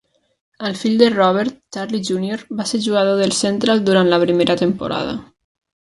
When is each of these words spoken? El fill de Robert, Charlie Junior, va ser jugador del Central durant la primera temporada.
El 0.67 0.77
fill 0.79 0.95
de 1.01 1.09
Robert, 1.15 1.51
Charlie 1.77 2.01
Junior, 2.09 2.43
va 2.61 2.67
ser 2.71 2.81
jugador 2.87 3.21
del 3.25 3.37
Central 3.41 3.85
durant 3.91 4.13
la 4.15 4.21
primera 4.27 4.57
temporada. 4.63 5.15